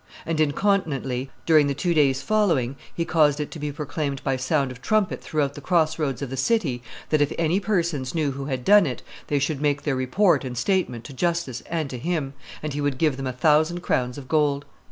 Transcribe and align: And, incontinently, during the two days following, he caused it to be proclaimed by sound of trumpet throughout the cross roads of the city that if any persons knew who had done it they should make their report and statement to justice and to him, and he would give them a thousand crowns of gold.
And, 0.25 0.39
incontinently, 0.41 1.29
during 1.45 1.67
the 1.67 1.75
two 1.75 1.93
days 1.93 2.23
following, 2.23 2.75
he 2.91 3.05
caused 3.05 3.39
it 3.39 3.51
to 3.51 3.59
be 3.59 3.71
proclaimed 3.71 4.23
by 4.23 4.35
sound 4.35 4.71
of 4.71 4.81
trumpet 4.81 5.21
throughout 5.21 5.53
the 5.53 5.61
cross 5.61 5.99
roads 5.99 6.23
of 6.23 6.31
the 6.31 6.37
city 6.37 6.81
that 7.09 7.21
if 7.21 7.31
any 7.37 7.59
persons 7.59 8.15
knew 8.15 8.31
who 8.31 8.45
had 8.45 8.65
done 8.65 8.87
it 8.87 9.03
they 9.27 9.37
should 9.37 9.61
make 9.61 9.83
their 9.83 9.95
report 9.95 10.43
and 10.43 10.57
statement 10.57 11.03
to 11.03 11.13
justice 11.13 11.61
and 11.69 11.87
to 11.91 11.99
him, 11.99 12.33
and 12.63 12.73
he 12.73 12.81
would 12.81 12.97
give 12.97 13.15
them 13.15 13.27
a 13.27 13.31
thousand 13.31 13.81
crowns 13.81 14.17
of 14.17 14.27
gold. 14.27 14.65